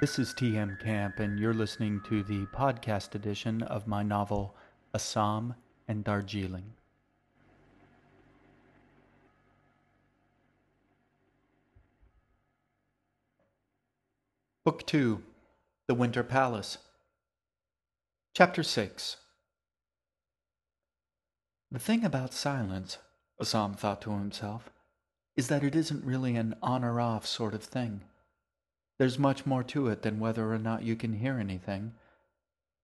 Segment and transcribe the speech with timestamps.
[0.00, 4.56] This is TM Camp, and you're listening to the podcast edition of my novel
[4.94, 5.54] Assam
[5.88, 6.72] and Darjeeling.
[14.64, 15.22] Book 2
[15.86, 16.78] The Winter Palace.
[18.32, 19.18] Chapter 6
[21.70, 22.96] The thing about silence,
[23.38, 24.70] Assam thought to himself,
[25.36, 28.00] is that it isn't really an on or off sort of thing.
[29.00, 31.94] There's much more to it than whether or not you can hear anything.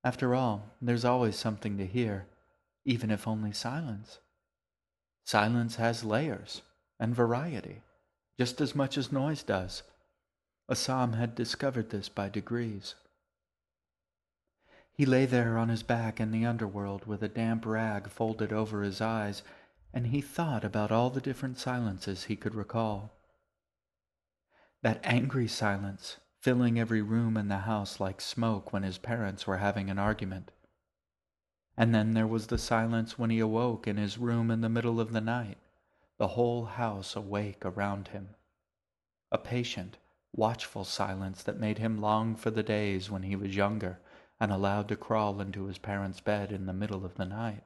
[0.03, 2.27] After all, there's always something to hear,
[2.87, 4.19] even if only silence.
[5.27, 6.63] Silence has layers
[6.99, 7.83] and variety,
[8.39, 9.83] just as much as noise does.
[10.71, 12.95] Assam had discovered this by degrees.
[14.95, 18.81] He lay there on his back in the underworld with a damp rag folded over
[18.81, 19.43] his eyes,
[19.93, 23.16] and he thought about all the different silences he could recall.
[24.83, 29.57] That angry silence, filling every room in the house like smoke when his parents were
[29.57, 30.51] having an argument.
[31.77, 35.01] And then there was the silence when he awoke in his room in the middle
[35.01, 35.59] of the night,
[36.19, 38.31] the whole house awake around him.
[39.31, 39.99] A patient,
[40.33, 43.99] watchful silence that made him long for the days when he was younger
[44.39, 47.63] and allowed to crawl into his parents' bed in the middle of the night.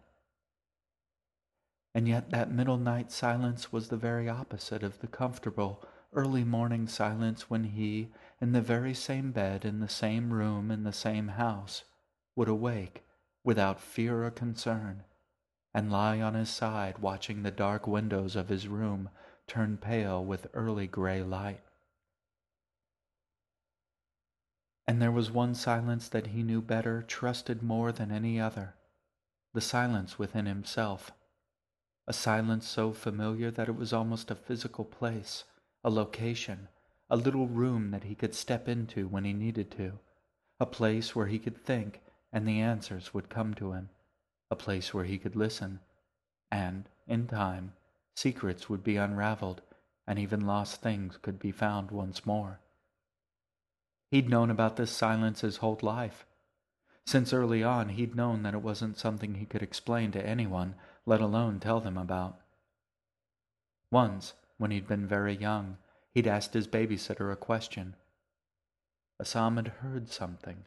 [1.94, 6.88] And yet that middle night silence was the very opposite of the comfortable, early morning
[6.88, 8.08] silence when he,
[8.40, 11.84] in the very same bed, in the same room, in the same house,
[12.34, 13.04] would awake
[13.44, 15.04] without fear or concern,
[15.72, 19.08] and lie on his side watching the dark windows of his room
[19.46, 21.60] turn pale with early gray light.
[24.86, 28.74] And there was one silence that he knew better, trusted more than any other,
[29.54, 31.12] the silence within himself,
[32.08, 35.44] a silence so familiar that it was almost a physical place,
[35.82, 36.68] a location,
[37.08, 39.98] a little room that he could step into when he needed to,
[40.58, 42.00] a place where he could think
[42.32, 43.88] and the answers would come to him,
[44.50, 45.80] a place where he could listen,
[46.50, 47.72] and, in time,
[48.14, 49.62] secrets would be unraveled
[50.06, 52.60] and even lost things could be found once more.
[54.10, 56.26] He'd known about this silence his whole life.
[57.06, 60.74] Since early on, he'd known that it wasn't something he could explain to anyone,
[61.06, 62.40] let alone tell them about.
[63.90, 65.78] Once, when he'd been very young,
[66.12, 67.96] he'd asked his babysitter a question.
[69.18, 70.66] Assam had heard something,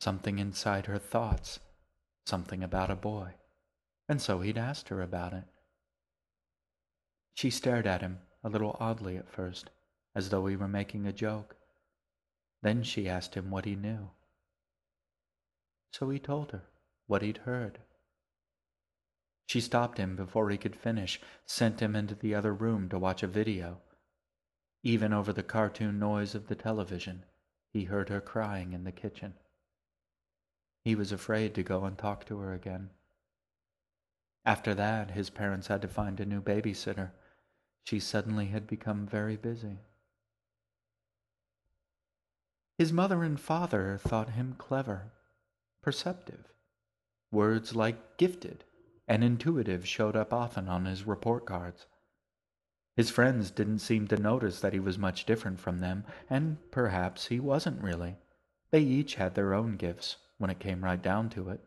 [0.00, 1.60] something inside her thoughts,
[2.24, 3.34] something about a boy,
[4.08, 5.44] and so he'd asked her about it.
[7.34, 9.68] She stared at him a little oddly at first,
[10.14, 11.54] as though he were making a joke.
[12.62, 14.08] Then she asked him what he knew.
[15.92, 16.62] So he told her
[17.06, 17.80] what he'd heard.
[19.48, 23.22] She stopped him before he could finish, sent him into the other room to watch
[23.22, 23.80] a video.
[24.82, 27.24] Even over the cartoon noise of the television,
[27.72, 29.32] he heard her crying in the kitchen.
[30.84, 32.90] He was afraid to go and talk to her again.
[34.44, 37.12] After that, his parents had to find a new babysitter.
[37.84, 39.78] She suddenly had become very busy.
[42.76, 45.10] His mother and father thought him clever,
[45.82, 46.52] perceptive.
[47.32, 48.64] Words like gifted
[49.08, 51.86] and intuitive showed up often on his report cards.
[52.96, 57.26] His friends didn't seem to notice that he was much different from them, and perhaps
[57.26, 58.16] he wasn't really.
[58.70, 61.60] They each had their own gifts when it came right down to it.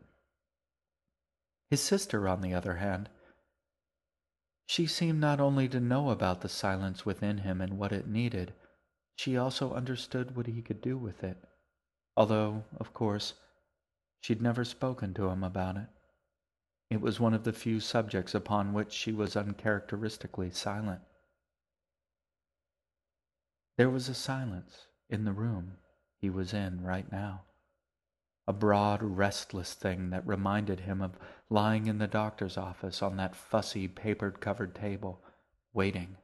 [1.70, 3.08] His sister, on the other hand,
[4.66, 8.54] she seemed not only to know about the silence within him and what it needed,
[9.16, 11.36] she also understood what he could do with it,
[12.16, 13.34] although, of course,
[14.20, 15.88] she'd never spoken to him about it.
[16.92, 21.00] It was one of the few subjects upon which she was uncharacteristically silent.
[23.78, 25.78] There was a silence in the room
[26.18, 27.44] he was in right now.
[28.46, 31.18] A broad, restless thing that reminded him of
[31.48, 35.24] lying in the doctor's office on that fussy, paper covered table,
[35.72, 36.18] waiting.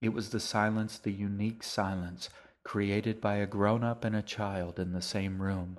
[0.00, 2.28] It was the silence, the unique silence,
[2.64, 5.78] created by a grown up and a child in the same room,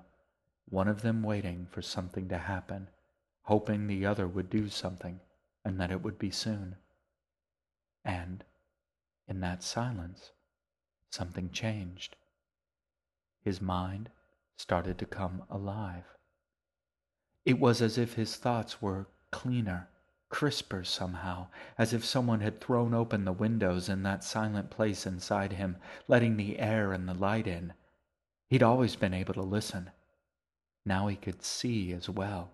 [0.63, 2.87] one of them waiting for something to happen
[3.43, 5.19] hoping the other would do something
[5.65, 6.75] and that it would be soon.
[8.03, 8.43] And
[9.27, 10.31] in that silence,
[11.09, 12.15] something changed.
[13.41, 14.09] His mind
[14.55, 16.03] started to come alive.
[17.45, 19.89] It was as if his thoughts were cleaner,
[20.29, 21.47] crisper somehow,
[21.77, 26.37] as if someone had thrown open the windows in that silent place inside him, letting
[26.37, 27.73] the air and the light in.
[28.49, 29.91] He'd always been able to listen.
[30.85, 32.52] Now he could see as well.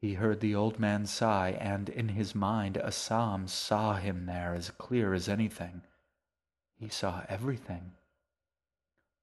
[0.00, 4.70] He heard the old man sigh, and in his mind Assam saw him there as
[4.70, 5.82] clear as anything.
[6.76, 7.94] He saw everything,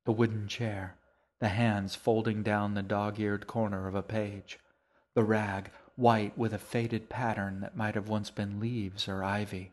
[0.04, 0.98] The wooden chair,
[1.40, 4.60] the hands folding down the dog-eared corner of a page,
[5.14, 9.72] the rag white with a faded pattern that might have once been leaves or ivy,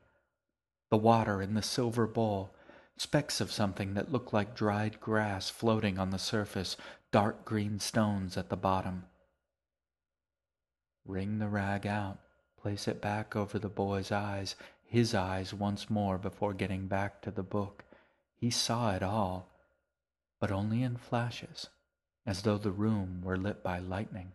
[0.91, 2.55] the water in the silver bowl,
[2.97, 6.77] specks of something that looked like dried grass floating on the surface,
[7.11, 9.05] dark green stones at the bottom.
[11.05, 12.19] Wring the rag out,
[12.57, 14.55] place it back over the boy's eyes,
[14.85, 17.85] his eyes once more before getting back to the book.
[18.37, 19.49] He saw it all,
[20.41, 21.69] but only in flashes,
[22.27, 24.33] as though the room were lit by lightning.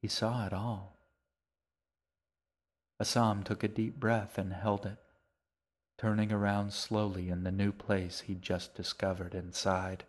[0.00, 0.96] He saw it all.
[3.00, 4.98] Assam took a deep breath and held it,
[5.96, 10.04] turning around slowly in the new place he'd just discovered inside.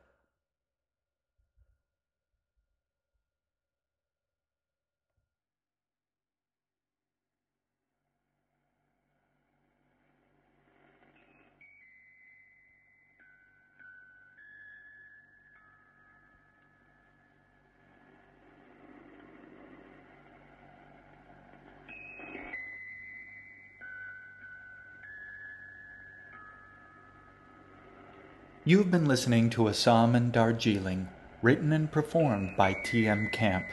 [28.77, 31.07] Have been listening to a Assam and Darjeeling,
[31.41, 33.31] written and performed by T.M.
[33.31, 33.65] Camp.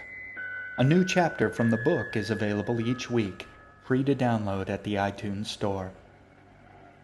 [0.79, 3.47] A new chapter from the book is available each week,
[3.85, 5.93] free to download at the iTunes Store.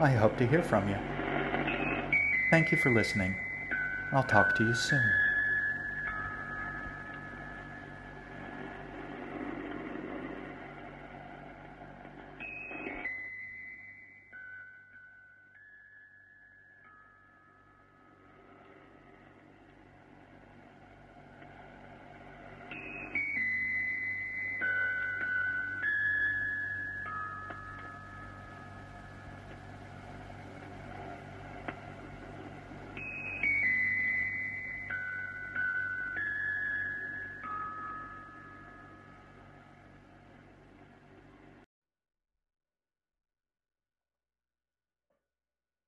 [0.01, 0.99] I hope to hear from you.
[2.51, 3.37] Thank you for listening.
[4.13, 5.24] I'll talk to you soon.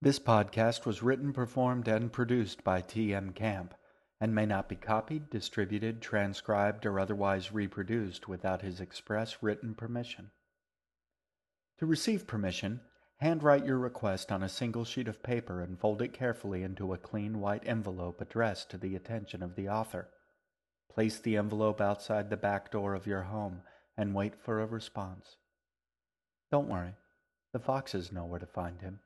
[0.06, 3.32] This podcast was written, performed, and produced by T.M.
[3.32, 3.74] Camp
[4.20, 10.30] and may not be copied, distributed, transcribed, or otherwise reproduced without his express written permission.
[11.80, 12.82] To receive permission,
[13.16, 16.98] handwrite your request on a single sheet of paper and fold it carefully into a
[16.98, 20.08] clean white envelope addressed to the attention of the author.
[20.88, 23.62] Place the envelope outside the back door of your home
[23.96, 25.34] and wait for a response.
[26.52, 26.94] Don't worry,
[27.52, 29.00] the foxes know where to find him.